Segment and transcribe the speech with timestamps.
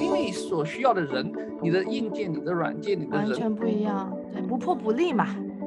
[0.00, 5.26] 因为所需要的人，你的硬件、你的软件、你的人完全不一样，对，不破不立嘛。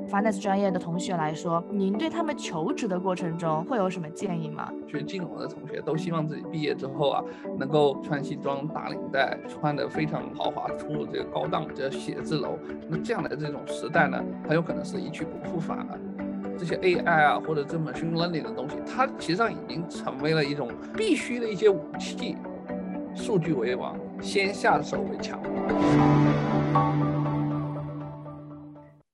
[0.10, 4.72] finance 专业的同学来说，您对他们求职的过程中会有什么建议吗？
[4.88, 7.24] 学金融的同学都希望自己毕业之后啊，
[7.58, 12.58] 能够穿西装打领带，穿的非常豪华，出入这个高档的写字楼。
[12.90, 16.00] 那这样的这种时代呢，很有可能是一去不复返了。
[16.58, 22.36] 这些 AI 啊，或者这么 machine learning 的东西，它实际上已经成为了一种必须的一些武器。
[23.16, 25.40] 数据为王，先下手为强。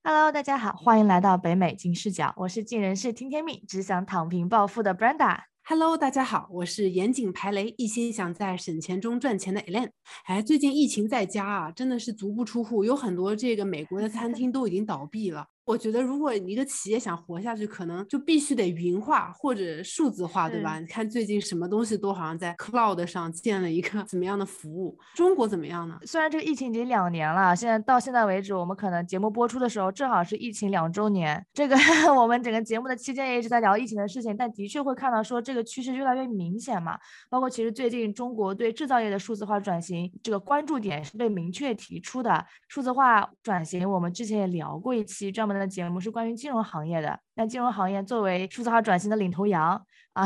[0.03, 5.39] Hello，大家好，欢迎来到北美金视角，我是尽人事听天命，只想躺平暴富的 Brenda。
[5.63, 9.89] Hello，大家好，我是严谨排雷，一心想在省钱中赚钱的 Elaine。
[10.25, 15.45] 哎，最近疫情在家啊，真的是足不出户，有很多这个美国的餐厅都已经倒闭了。
[15.69, 20.79] 我觉得，如果一个企业想活下去，可能就必须得云化或者数字化，对吧？
[20.79, 24.97] 你看最近什么东西都好像在 cloud 上建了一个怎么样的服务？
[25.13, 25.95] 中国怎么样呢？
[26.07, 31.45] 虽然这个疫情已经两年了，现在到现在为止，我们可能节目播出的时候正好是疫情两周年。
[31.53, 31.75] 这个
[32.19, 36.97] 我们整个节目的期间也一直在聊疫情的事情，但的确会看到说这个趋势越来越明显嘛。
[37.29, 42.43] 包括其实最近中国对制造业的数字化转型这个关注点是被明确提出的。
[42.69, 45.58] 数字化转型，我们之前也聊过一期专门的。
[45.59, 49.79] 的节目是关于金融行业的，那金融行业作为数字化转型的领头羊
[50.13, 50.25] 啊，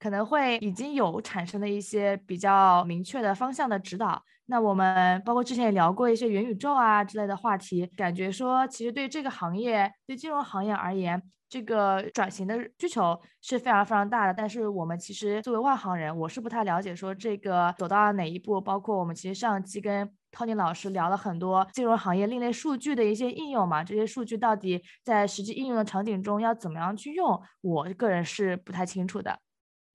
[0.00, 4.22] 可能会已经有产生的一些比较明确的方向的指导。
[4.46, 14.34] 那我们包括之前也聊过一些元宇宙啊之类的话题，感觉说其实对这个行业，对金融行业而言，这个转型的需求是非常非常大的。
[14.34, 18.60] 但是我们其实作为外行人，我是不太了解说这个走到了哪一步。
[18.60, 29.38] 包括我们其实上期跟 Tony 老师聊了很多金融行业另类数据的一些应用嘛，这些数据到底在实际应用的场景中要怎么样去用，我个人是不太清楚的。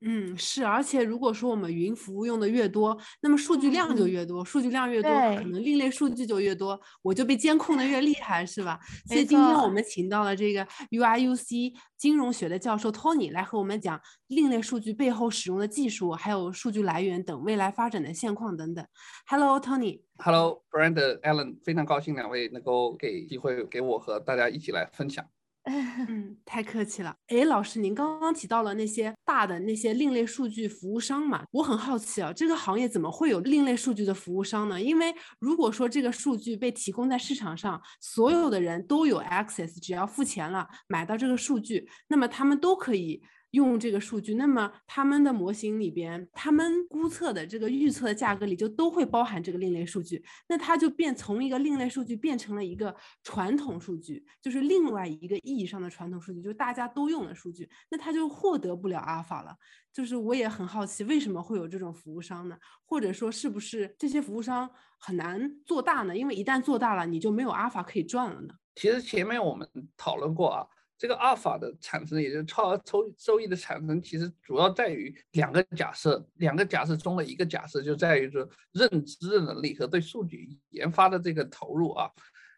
[0.02, 8.80] 嗯，是，而且如果说我们云服务用的越多，那么数据量就越多，数据量越多，可能另类数据就越多，我就被监控的越厉害，是吧？
[9.08, 18.86] 所以今天我们请到了这个 UIUC 金融学的教授 Tony 来和我们讲另类数据背后使用的技术，还有数据来源等未来发展的现况等等。
[19.26, 20.02] Hello，Tony。
[20.20, 25.26] Hello，Brand，Allen，非常高兴两位能够给机会给我和大家一起来分享。
[25.68, 27.14] 嗯，太客气了。
[27.28, 31.44] 哎，老师，您刚刚提到了那些大的那些另类数据服务商嘛？
[31.52, 34.82] 我很好奇啊，这个行业怎么会有另类数据的服务商呢？
[34.82, 43.22] 因为如果说这个数据被提供在市场上，所有的人都有 access，只要付钱了买到这个数据，那么他们都可以。
[43.52, 52.94] 用这个数据，那么他们的模型里边，他们估测的这个预测的价格里就都会包含这个另类数据，那它就变从一个另类数据变成了一个
[53.24, 59.56] 传统数据，就是另外一个意义上的传统数据，就是大家都用的数据，那它就获得不了阿尔法了。
[59.94, 62.56] 就是我也很好奇，为什么会有这种服务商呢？
[62.86, 64.70] 或者说，是不是这些服务商
[65.00, 66.16] 很难做大呢？
[66.16, 68.54] 因为一旦做大了，你就没有阿尔法可以赚了呢？
[68.76, 70.68] 其实前面我们讨论过啊。
[70.98, 82.10] 这个阿尔法的产生，也就是超额收收益的产生，其实主要在于两个假设，两个假设中的一个假设就在于说认知的能力和对数据研发的这个投入啊。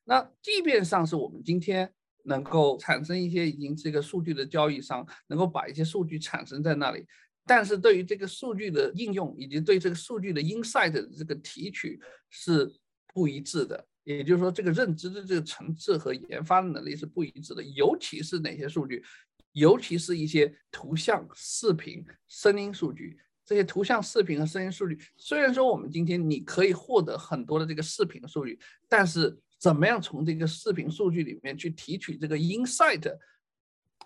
[0.06, 1.92] 那即便上是我们今天
[2.24, 7.06] 能够产生一些已经这个数据的交易商，能够把一些数据产生在那里，
[7.46, 12.00] 但是对于这个数据的应用以及对这个数据的 insight 的这个提取
[12.30, 12.74] 是
[13.14, 13.86] 不一致的。
[14.04, 19.04] 也就是说，这个认知的这个层次和研发的能力是不一致的，尤其是哪些数据，
[19.52, 23.20] 尤其是一些图像、视频、声音数据。
[23.46, 33.12] 这些图像、视频和声音数据，虽然说我们今天你可以获得很多的这个视频数据，但是怎么样从这个视频数据里面去提取这个 insight，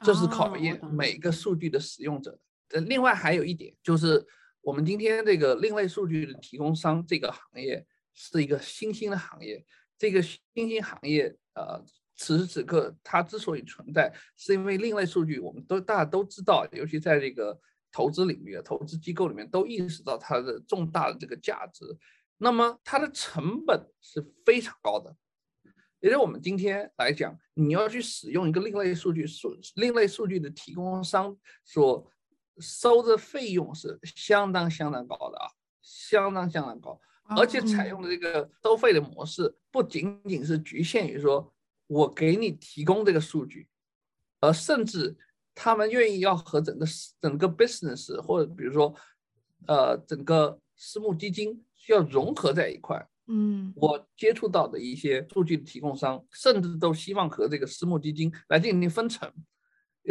[0.01, 2.39] 这是考验每个数据的使用者
[2.69, 2.79] 的。
[2.79, 4.25] 另外还有一点就是，
[4.61, 9.65] 我们今天这个另类数据的提供商这个行业是一个新兴的行业。
[10.03, 11.81] 这个新兴行业，呃，
[12.18, 17.58] 此时此刻它之所以存在，是因为另类数据，我们都大家都知道，尤其在这个
[17.90, 21.86] 投资领域、投资机构里面，都意识到它的重大的这个价值。
[22.38, 25.16] 那么它的成本是非常高的，
[26.02, 31.34] 也就我们今天来讲，你要去使用一个另类数据所另类数据的提供商
[31.64, 32.06] 所
[32.59, 35.47] 收的费用是相当相当高的啊，
[35.82, 36.99] 相当相当高。
[37.29, 41.53] 而且采用的这个收费的模式，不仅仅是局限于说
[41.87, 43.67] 我给你提供这个数据，
[44.40, 45.16] 而甚至
[45.55, 46.85] 他们愿意要和整个
[47.22, 48.93] 整个 business 或者比如说
[49.67, 53.08] 呃整个私募基金需要融合在一块。
[53.28, 59.31] 嗯，我接触到的一些数据的提供商，甚至都希望和这个私募基金来进行分成。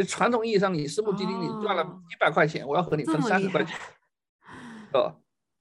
[0.07, 3.77] 传统意义上，你私募基金你赚了一百块钱，我要和你分三十块钱，
[4.87, 5.15] 是吧？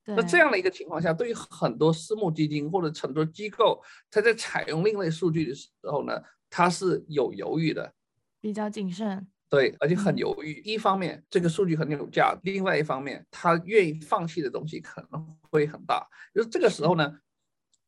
[0.04, 6.20] 对，那这样的一个情况下，对于很多私募基金或者很多机构，它在采用另类数据的时候呢，
[6.50, 7.92] 它是有犹豫的，
[8.40, 9.26] 比较谨慎。
[9.48, 10.62] 对，而且很嗯犹豫。
[10.64, 16.08] 一方面，这个数据很有价；另外一方面，他愿意放弃的东西可能会很大。
[16.34, 17.18] 就是这个时候呢，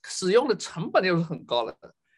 [0.02, 1.74] 使用的成本又是很高的。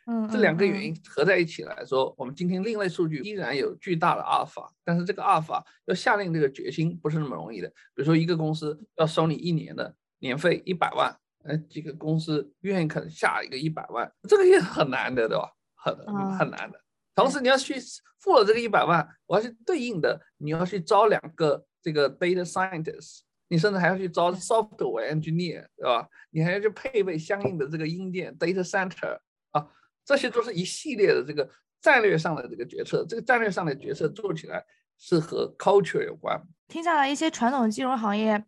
[0.06, 7.68] 嗯，这两个原嗯因合在一起来说，我们今天另类数据依然有巨大的阿尔法，但是这个阿尔法要下定这个决心不是那么容易的。
[7.68, 11.14] 比如说，一个公司要收你一年的年费一百万，
[11.44, 15.50] 呃，几个公司愿意肯下一个一百万，这个也很难的，对吧？
[15.74, 16.80] 很啊很难的。
[17.14, 17.74] 同时，你要去
[18.20, 26.08] 付了这个一百万，我要去对应的，你要去招两个这个 data scientist，你甚至还要去招 software engineer，对吧？
[26.30, 29.20] 你还要去配备相应的这个硬件 data center 啊，
[30.06, 31.46] 这些都是一系列的这个
[31.82, 33.04] 战略上的这个决策。
[33.06, 34.64] 这个战略上的决策做起来
[34.96, 36.40] 是和 culture 有关。
[36.68, 38.42] 听下来，一些传统金融行业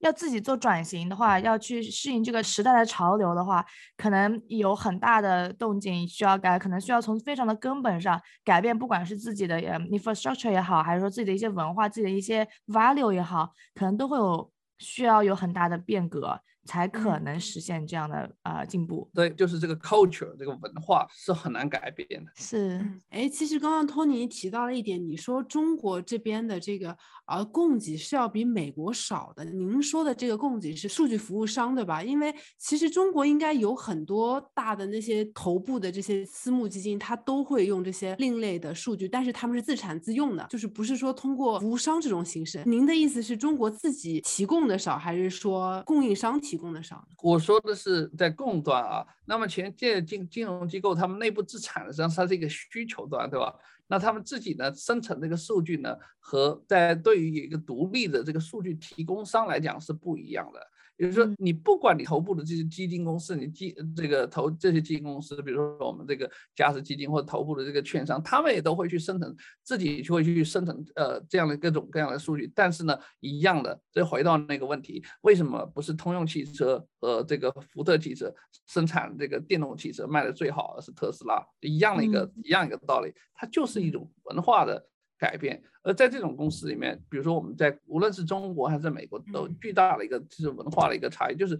[0.00, 3.64] 要自己做转型的话，要去适应这个时代的潮流的话，
[3.96, 19.08] 可能有很大的动静需要改，可能需要从非常的根本上改变，不管是自己的 infrastructure 也好，还是说自己的一些文化、自己的一些 value 也好，可能都会有需要有很大的变革，才可嗯能实现这样的呃进步。
[19.14, 22.30] 对，就是这个 culture 这个文化是很难改变的。
[22.34, 26.96] 是，嗯，哎，其实刚刚托尼提到了一点，你说中国这边的这个
[27.26, 29.44] 呃供给是要比美国少的。
[29.44, 32.02] 您说的这个供给是数据服务商，对吧？
[32.02, 42.62] 因为其实中国应该有很多大的那些头部的这些私募基金，它都会用这些另类的数据，但是他们是自产自用的，就是不是说通过服务商这种形式。
[42.66, 47.06] 您的意思是中国自己提供的少，还是说供应商提提供的少？
[47.20, 53.54] 我说的是在供端啊，那么前借金金融机构他们内部资产的实际上它是一个需求端，对吧？
[53.86, 60.60] 那他们自己呢生成这个数据呢，和在对于一个独立的这个数据提供商来讲是不一样的。
[60.96, 72.50] 也就是说嗯，你不管你头部的这些基金公司，你基这个投这些基金公司，比如说我们这个嘉实基金或者头部的这个券商，他们也都会去生成自己就会去生成呃这样的各种各样的数据。
[72.54, 78.32] 但是呢，一样的，这回到那个问题，为什么不是通用汽车和这个福特汽车
[78.66, 81.44] 生产这个电动汽车卖的最好，而是特斯拉？
[81.60, 84.86] 一样的一个、一样一个道理，它就是一种文化的
[85.18, 85.62] 改变。
[85.82, 91.58] 而在这种公司里面，比如说我们在无论是中国还是美国，都巨大的一个就是文化的一个差异，就是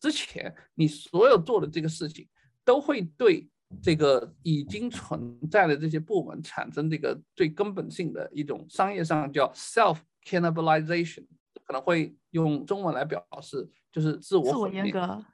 [0.00, 2.28] 之前你所有做的这个事情，
[2.64, 3.48] 都会对
[3.80, 11.24] 这个已经存在的这些部门产生这个最根本性的一种商业上叫 self cannibalization，
[11.64, 14.84] 可能会用中文来表示，就是自我自我毁灭。
[14.84, 15.24] 阉割。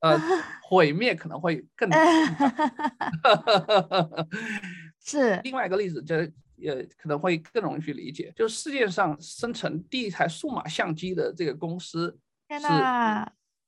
[0.00, 0.16] 呃，
[0.62, 1.90] 毁灭可能会更
[5.08, 12.14] 是，另外一个例子，就是也可能会更容易去理解，就是世界上生成第一台数码相机的这个公司
[12.50, 12.68] 是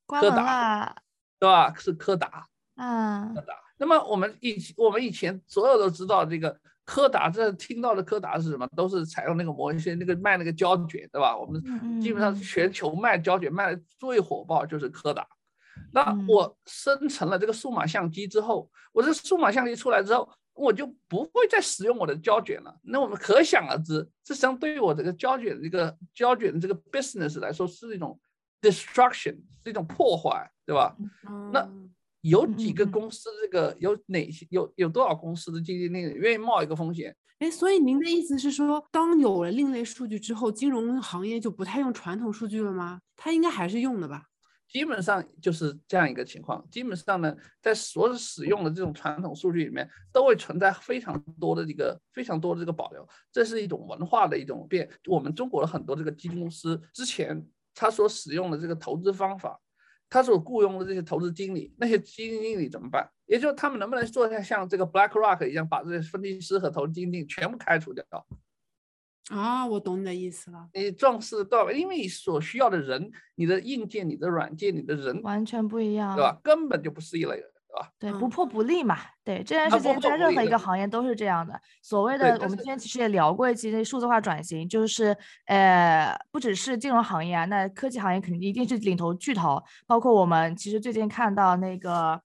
[0.06, 0.94] 柯达！
[1.38, 1.75] 对吧？
[1.75, 2.46] 是柯达。
[2.75, 3.32] 啊，
[3.78, 6.54] 那么我们以我们以前所有都知道这个
[6.84, 8.69] 柯达，这听到的柯达是什么？
[8.76, 11.34] 都是采用那个模型，那个卖那个胶卷，对吧？
[11.34, 15.26] 我们嗯基本上嗯嗯全球卖胶卷卖的最火爆就是柯达。
[15.92, 22.78] 那嗯我生成了这个数码相机之后，我这数码相机出来之后，我就不会再使用我的胶卷了。
[22.82, 28.20] 那我们可想而知，这实际上对于我这个胶卷这个胶卷的这个 business 来说是一种
[28.60, 30.94] destruction，是一种破坏，对吧？
[31.52, 31.90] 那嗯
[32.22, 37.16] 有几个公司，这个有哪些有有多少公司的基金经理愿意冒一个风险？
[37.38, 43.00] 哎，所以您的意思是说，当有了另类数据之后，金融行业就不太用传统数据了吗？
[43.16, 44.26] 它应该还是用的吧？
[44.70, 46.64] 基本上就是这样一个情况。
[46.70, 53.06] 基本上呢，在所使用的这种传统数据里面，都会存在非常多的这个非常多的这个保留。
[53.32, 54.88] 这是一种文化的一种变。
[55.08, 59.60] 我们中国的很多这个基金公司之前他所使用的这个投资方法，
[60.08, 63.10] 他所雇佣的这些投资经理，那些基金经理怎么办？
[63.26, 68.04] 也就是他们能不能做像像这个 BlackRock 一样，把这些分析师和投资经理全部开除掉？
[69.30, 70.68] 啊，我懂你的意思了。
[70.75, 76.37] 你壮士断腕，因为你所需要的人，你的硬件、你的软件、你的人，完全不一样，对吧？
[76.42, 77.92] 根本就不是一类人，对吧？
[77.99, 78.99] 对，不嗯破不立嘛。
[79.22, 81.60] 对，这件啊事情在任何一个行业都是这样的。
[81.80, 89.62] 所谓的，我们之前其实也聊过一期那数字化转型，就是呃，不只是金融行业啊，那科技行业肯定一定是领头巨头。
[89.87, 92.20] 包括我们其实最近看到那个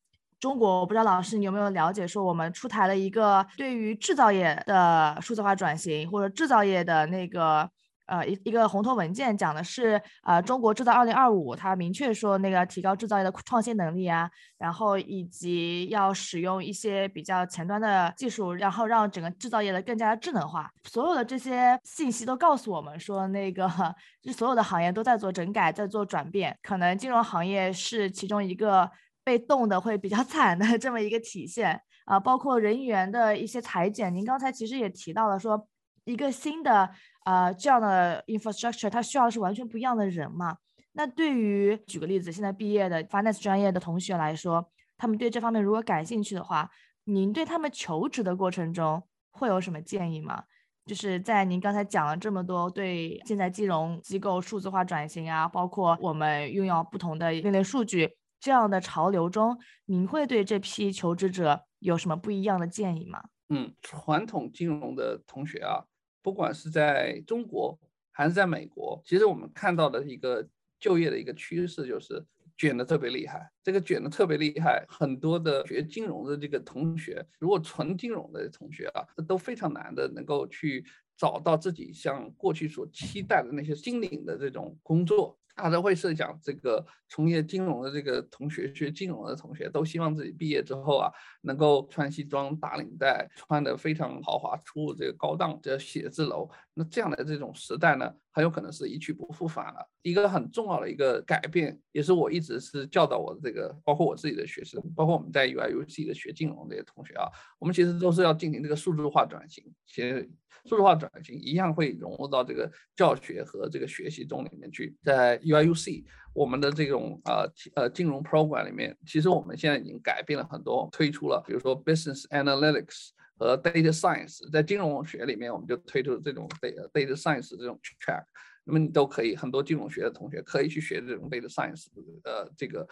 [0.46, 7.68] 中国，我不知道老师你有没有了解，说我们出台了一个对于制造业的数字化转型或者制造业的那个
[8.06, 20.70] 呃一一个红头文件，讲的是呃中国制造二零二五，它明确说那个提高制造业的创新能力啊，然后以及要使用一些比较前端的技术，然后让整个制造业的更加智能化。
[20.84, 23.68] 所有的这些信息都告诉我们说，那个
[24.38, 28.88] 所有的行业都在做整改，在做转变，可能金融行业是其中一个
[29.26, 31.82] 被动的会比较 惨的这么一个体现。
[32.06, 35.68] 啊，包括人员的一些裁减，您刚才其实也提到了，说
[36.04, 36.88] 一个新的
[37.26, 40.56] 呃这样的 infrastructure，它需要的是完全不一样的人嘛。
[40.92, 46.70] 那对于举个例子，现在毕业的 finance 专业的同学来说，他们对这方面如果感兴趣的话，
[47.06, 49.02] 您对他们求职的过程中
[49.32, 50.44] 会有什么建议吗？
[50.86, 61.66] 就是在您刚才讲了这么多对现在金融机构数字化转型啊，包括我们运用不同的另类数据这样的潮流中，您会对这批求职者？
[61.80, 63.24] 有什么不一样的建议吗？
[63.50, 65.84] 嗯，传统金融的同学啊，
[66.22, 67.76] 不管是在中国
[68.12, 70.48] 还是在美国，其实我们看到的一个
[70.80, 72.24] 就业的一个趋势就是
[72.56, 73.52] 卷的特别厉害。
[73.64, 80.86] 这个卷的特别厉害，很多的学金融的这个同学，如果纯金融的同学啊，都非常难的能够去
[81.18, 85.36] 找到自己像过去所期待的那些金领的这种工作。
[85.56, 91.10] 大家会设想，这个从业金融的这个同学，学金融的同学，都希望自己毕业之后啊，
[91.42, 96.50] 能够穿西装打领带，穿的非常豪华，出入这个高档的写字楼。
[96.78, 99.90] 那这样的这种时代呢，很有可能是一去不复返了。
[100.02, 107.30] 一个很重要的一个改变，也是我一直是教导我的这个，包括我自己的学生，包括我们在 UIUC 的学金融这些同学啊，
[107.60, 109.64] 我们其实都是要进行这个数字化转型。
[109.86, 110.30] 其实
[110.66, 114.94] 数字化转型一样会融入到这个教学和这个学习中里面去。
[115.02, 116.04] 在 UIUC
[116.34, 123.12] 我们的这种呃呃金融 program 里面，其实我们现在已经改变了很多，推出了比如说 business analytics。
[123.38, 128.24] 和 data science 在金融学里面，我们就推出这种 data data science 这种 track，
[128.64, 131.86] 那么你都可以，很多金融学的同学可以去学这种 data science
[132.24, 132.88] 呃这个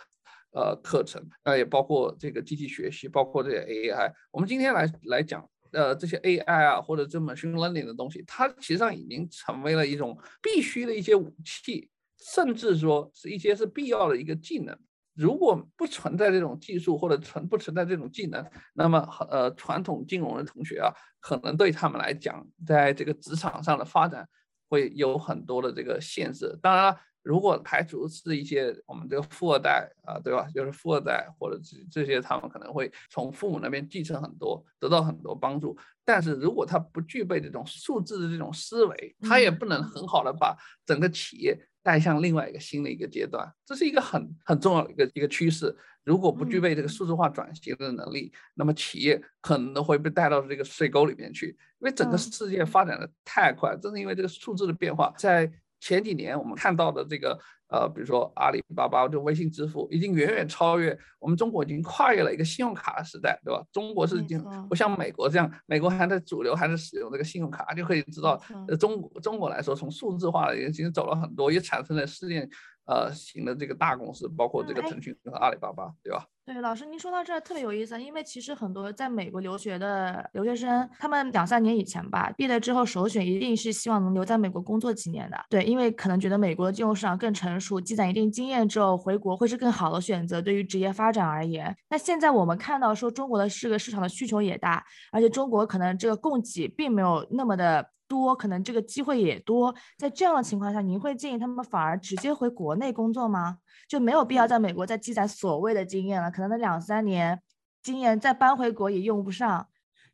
[0.51, 4.11] 呃课程，那也包括这个机器学习，包括这些 AI。
[4.31, 14.77] 我们今天来来讲，呃这些 AI 啊或者这 machine learning 的东西，它其实上已经成为了一种必须的一些武器，甚至说是一些是必要的一个技能。
[15.13, 18.43] 如果不存在这种技术或者存不存在这种技能，
[18.73, 24.27] 那么呃传统金融的同学啊，可能对他们来讲，在这个职场上的发展
[24.69, 26.57] 会有很多的这个限制。
[26.61, 30.47] 当然了，如果排除是一些我们这个富二代啊，对吧？
[30.53, 35.77] 就是富二代或者这这些，他们可能会从父母那边继承很多，得到很多帮助。
[36.03, 41.57] 但是如果他不具备这种数字的这种思维，他也不能很好的把整个企业。
[41.83, 45.75] 带向另外一个新的一个阶段，这是一个很很重要的一个一个趋势。
[46.03, 51.49] 如果不具备这个数字化转型的能力，那么企业可能会被带到这个水沟里面去，
[51.79, 57.37] 因为整个世界发展的太快，正是因为这个数字的变化，在前几年我们看到的这个。
[57.73, 63.63] 呃，比如说阿里巴巴就微信支付已经远远超越我们中国，已经跨越了一个信用卡的时代，对吧？
[63.71, 64.39] 中国是已经
[64.69, 72.47] 不像美国这样，美国还在主流还在使用这个信用卡，就可以知道，呃，中国中国来说，从数字化也已经走了很多，也产生了世界
[72.85, 76.25] 呃型的这个大公司，包括这个腾讯和阿里巴巴，对吧？
[76.45, 85.37] 对，老师，您说到这儿特别有意思，因为其实很多在美国留学的留学生，他们两三年以前吧，毕业之后首选一定是希望能留在美国工作几年的。
[85.49, 90.41] 对，因为可能觉得美国的金融市场更成熟，积攒一定经验之后回国会是更好的选择。
[90.41, 99.73] 对于职业发展而言，那现在我们看到说中国的这个市场的需求也大，而且中国可能这个供给并没有那么的多，可能这个机会也多。
[99.97, 103.57] 在这样的情况下，您会建议他们反而直接回国内工作吗？
[103.89, 107.41] 就没有必要在美国再积攒所谓的经验了，可能那两三年
[107.81, 109.67] 经验再搬回国也用不上。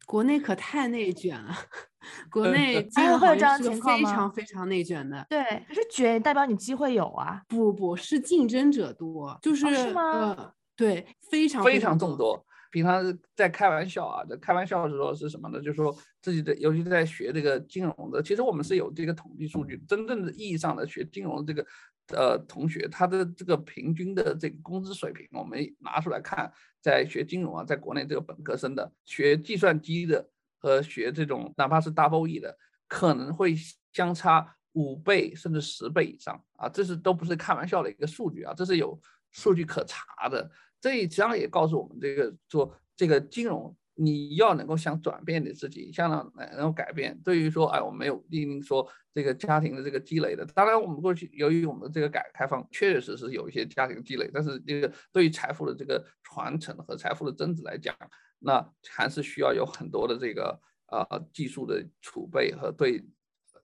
[0.05, 1.53] 国内可太内卷了，
[2.31, 5.25] 国内金融行业是非常非常内卷的。
[5.29, 7.41] 对，可是卷代表你机会有啊？
[7.49, 10.53] 不不是竞争者多，就是是吗？
[10.75, 12.41] 对，非常非常众多。
[12.71, 15.59] 平常是在开玩笑啊，在开玩笑的时候是什么呢？
[15.59, 21.65] 就是说自己的，尤其在学这个金融的，其实我们是有这个统计数据，真正的意义上的学金融这个。
[22.11, 32.57] 呃，同学，他的这个平均的这个工资水平，我们拿出来看，在学金融啊，在国内这个本科生的学计算机的和学这种哪怕是 double E 的，
[32.87, 33.55] 可能会
[33.93, 38.99] 相差五倍甚至十倍以上啊，这是都不是开玩笑的一个数据啊，这是有
[39.29, 40.49] 数据可查的。
[40.81, 43.75] 这实际上也告诉我们，这个做这个金融。
[44.01, 47.19] 你要能够想转变你自己，想能能够改变。
[47.21, 50.45] 对于说，哎，我没有一定说这个家庭的这个积累的。
[50.55, 57.93] 当然，我们过去由于我们这个改革开放，确实实有一些家庭积累，但是这个对于财富的这个传承和财富的增值来讲，
[58.39, 60.57] 那还是需要有很多的这个
[60.87, 63.03] 呃技术的储备和对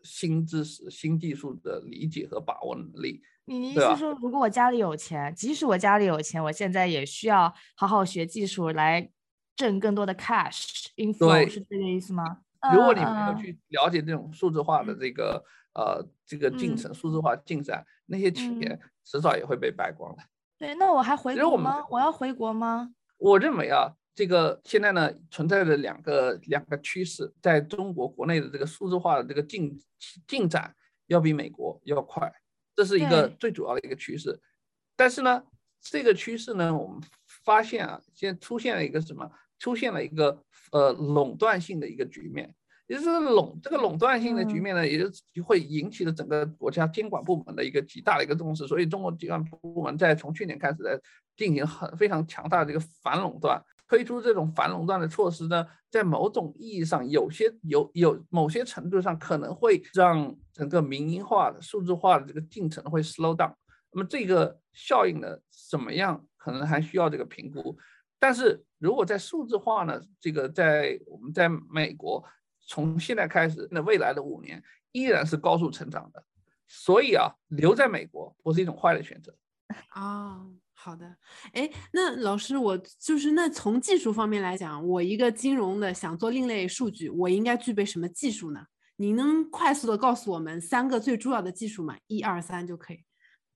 [0.03, 3.21] 新知识、新技术的理解和把握能力。
[3.45, 9.09] 你你意思说，如果我家里有钱，即使我家里有钱，我现在也需要好好学技术来
[9.55, 12.39] 挣更多的 cash inflow，对是这个意思吗？
[12.73, 20.23] 如果你没嗯有去了解这种数字化的这个呃这个进嗯程、数字化进展，那些钱嗯迟早也会被败光的。
[20.57, 21.85] 对，那我还回国吗？
[21.89, 22.89] 我要回国吗？
[23.17, 29.79] 我认为啊，这个现在呢存在着两个两个趋势，在中国国内的这个数字化的这个进
[30.27, 30.73] 进展
[31.05, 32.33] 要比美国要快，
[32.75, 34.39] 这是一个最主要的一个趋势。
[34.95, 35.43] 但是呢，
[35.81, 37.01] 这个趋势呢，我们
[37.43, 39.29] 发现啊，现在出现了一个什么？
[39.57, 42.53] 出现了一个呃垄断性的一个局面，
[42.87, 44.99] 也就是垄这个垄断性的局嗯面呢，也
[45.33, 48.67] 就会引起了整个国家监管部门的一个极大的一个重视。
[48.67, 50.99] 所以，中国监管部门在从去年开始在
[51.37, 53.63] 进行很非常强大的这个反垄断，
[53.95, 63.53] 推出这种反垄断的措施呢，在某种意义上，有些有有某些程度上可能会让整个民营化的数字化的这个进程会 slow down。
[63.93, 65.37] 那么这个效应呢，
[65.69, 66.27] 怎么样？
[66.35, 67.77] 可能还需要这个评估。
[68.19, 72.21] 但是如果在数字化呢，这个在我们在美国，
[72.67, 74.61] 从现在开始，那未来的五年
[74.91, 76.21] 依然是高速成长的。
[76.67, 79.33] 所以啊，留在美国不是一种坏的选择。
[79.91, 80.45] 啊，
[80.85, 81.15] 好的，
[81.53, 88.63] 哎，那老师，我就是那从技术方面来讲，我一个金融的想做另类数据，我应该具备什么技术呢？
[88.97, 91.97] 你能快速的告诉我们三个最重要的技术吗？
[92.05, 92.99] 一二三就可以。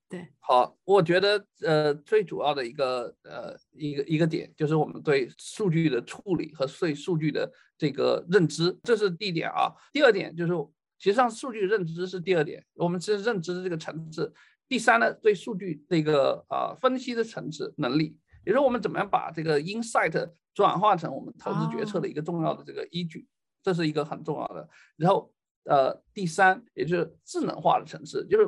[0.10, 9.72] 对，好，我觉得呃最主要的一个呃一个一个点就是我们对数据的处理和对数据的这个认知，这是第一点啊。
[9.94, 10.54] 第二点就是，
[10.98, 14.34] 其实上数据认知是第二点，我们其实认知的这个层次。
[14.70, 23.28] 第三呢，对数据这个啊、分析的层次能力，也就是我们怎么样把这个 insight 转化成我们投资决策的一个重要的这个依据，
[23.64, 24.70] 这是一个很重要的。
[24.96, 25.34] 然后
[25.64, 28.48] 呃，第三也就是智能化的层次，就是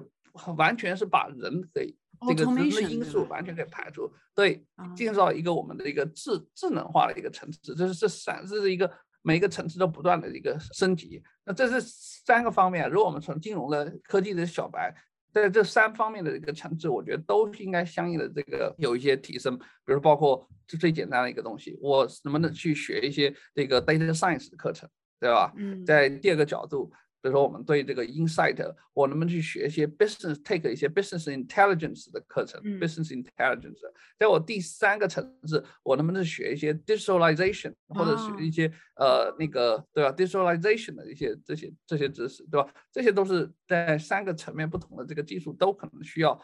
[0.56, 1.94] 完全是把人给
[2.28, 8.92] 这个人的因素完全给排除，对，啊进入到一个我们的一个智智能化的一个层次，这是这三这是一个
[9.24, 11.22] 每一个层次都不断的一个升级。
[11.46, 14.96] 那这是三个方面，如果我们从金融的科技的小白，
[15.32, 25.54] 在这三方面的一个层次，我觉得都应该相应的这个有一些提升，比如包括最最简单的一个东西，我能不能去学一些这个 data science 的课程，对吧？
[25.56, 28.58] 嗯，在第二个角度，比如说我们对这个 insight，
[28.94, 33.80] 我能不能去学一些 business take 一些 business intelligence 的课程、嗯 b u s i n e s s intelligence。
[34.18, 42.68] 在我第三个层次，我能不能学一些 digitalization，或者哦学一些、呃那个对吧 digitalization 的一些这些这些知识，对吧？
[42.92, 46.40] 这些都是在三个层面不同的这个技术都可能需要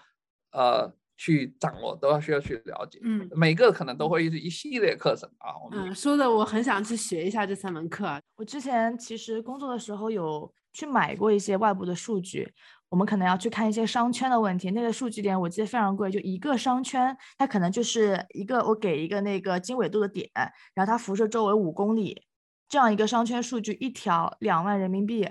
[0.51, 2.99] 呃去掌握，都要需要去了解。
[3.01, 8.21] 嗯每个可能都会是一系列课程啊，嗯，说的我很想去学一下这三门课啊。
[8.35, 12.53] 我之前其实工作的时候有去买过一些外部的数据，
[12.89, 14.69] 我们可能要去看一些商圈的问题。
[14.69, 20.29] 那个数据点我记得非常贵，就一个商圈，它可能就是一个我给一个那个经纬度的点，
[20.75, 22.21] 然后它辐射周围五公里，
[22.69, 25.27] 这样一个商圈数据一条两万人民币。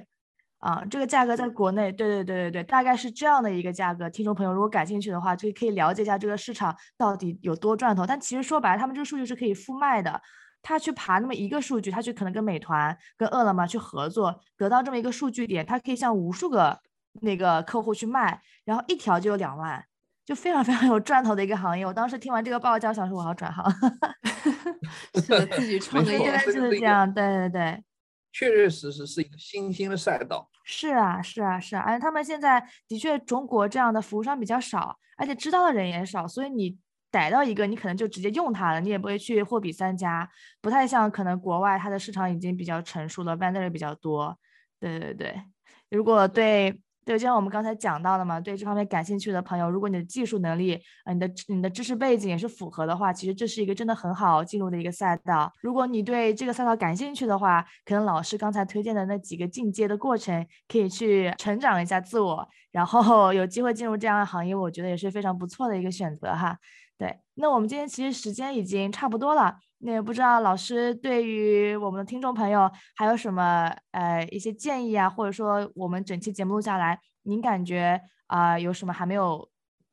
[0.59, 4.11] 啊，这个价格在国内，对对对对对，大概是这样的一个价格。
[4.11, 8.04] 听众朋友如果感兴趣的话，就可以了解一下这个市场到底有多赚头。
[8.04, 10.20] 但其实说白了，他们这个数据是可以复卖的。
[10.62, 16.81] 他去爬那么一个数据，他去可能跟美团、跟饿了么去合作，得到这么一个数据点，他可以向无数个
[17.23, 19.85] 那个客户去卖，然后一条就有两万，
[20.25, 21.87] 就非常非常有赚头的一个行业。
[21.87, 23.64] 我当时听完这个报价，想说我要转行。
[25.14, 27.85] 是的，自己创业就是这样，对对对。
[28.33, 30.51] 确确实实是一个新兴的赛道。
[30.62, 36.77] 是啊，是啊，是啊，而且他们现在的确中国这样的服务商比较少，而且知道的人也少，所以你
[37.11, 40.29] 逮到一个，你可能就直接用它了，你也不会去货比三家，
[40.61, 44.37] 不太像可能国外它的市场已经比较成熟了，vendor 也比较多。
[44.79, 45.42] 对对对，
[45.90, 55.53] 如果对对，就像我们刚才讲到的嘛，对这方面感兴趣的朋友，如果你的技术能力，呃，你的你的知识背景也是符合的话，其实这是一个真的很好进入的一个赛道。
[55.62, 66.59] 如果你对这个赛道感兴趣的话，可能老师刚才推荐的那几个进阶的过程，可以去成长一下自我，然后 有机会进入这样的行业，我觉得也是非常不错的一个选择哈。
[66.98, 79.48] 对，那我们今天其实时间已经差不多了，那也不知道老师对于我们的听众朋友还有什么呃一些建议啊，或者说我们整期节目录下来，您感觉啊、有什么还没有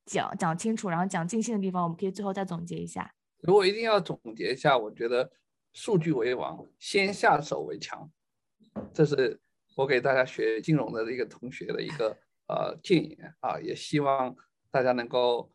[0.05, 3.13] 讲讲清楚，然后讲尽兴的地方，我们可以最后再总结一下。
[3.41, 5.29] 如果一定要总结一下，我觉得
[5.73, 8.09] 数据为王，先下手为强，
[8.93, 9.39] 这是
[9.75, 14.33] 我给大家学金融的一个同学的一个呃建议啊，也希望
[14.71, 15.51] 大家能够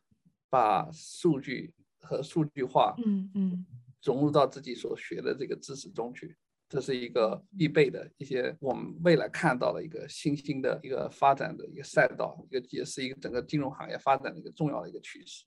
[0.50, 3.66] 把数据和数据化嗯嗯，
[4.02, 6.36] 融入到自己所学的这个知识中去。
[6.70, 15.44] 这是一个必备的一些我们未来看到的一个新兴的一个发展的一个赛道，一个也是一个整个金融行业发展的一个重要的一个趋势。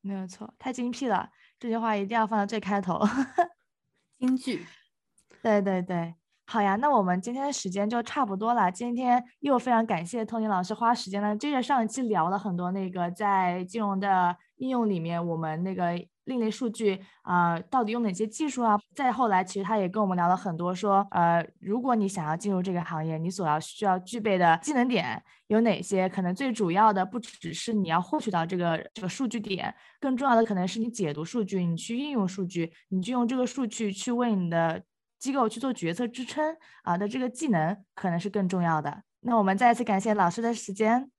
[0.00, 3.00] 没有错，太精辟了，这句话一定要放在最开头。
[4.18, 4.66] 京剧，
[5.40, 6.14] 对对对。
[6.46, 8.70] 好呀，那我们今天的时间就差不多了。
[8.70, 18.78] 今天又非常感谢托尼老师花时间呢，接着上一期聊了很多那个在金融的应用里面，我们那个另类数据啊，到底用哪些技术啊？
[18.94, 26.06] 再后来，其实他也跟我们聊了很多，说呃，如果你想要进入这个行业，你所要需要具备的技能点有哪些？
[26.10, 34.82] 可能最主要的不只是你要获取到这个这个数据点，更重要的可能是你解读数据，你去应用数据，你就用这个数据去为你的。
[35.18, 39.02] 机构去做决策支撑啊的这个技能可能是更重要的。
[39.20, 41.10] 那我们再次感谢老师的时间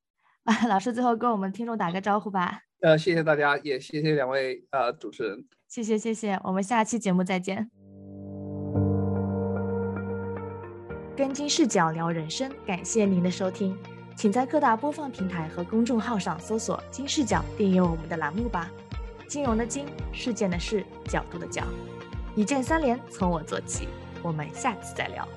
[0.43, 2.61] 啊，老师最后跟我们听众打个招呼吧。
[2.81, 5.43] 呃，谢谢大家，也谢谢两位呃主持人。
[5.67, 7.71] 谢谢谢谢，我们下期节目再见。
[11.17, 13.75] 跟金视角聊人生，感谢您的收听，
[14.15, 18.69] 请在各大播放平台和公众号上搜索“金视角”，订阅我们的栏目吧。
[19.27, 21.63] 金融的金，事件的事，角度的角。
[22.35, 23.87] 一键三连，从我做起。
[24.21, 25.27] 我们下次再聊。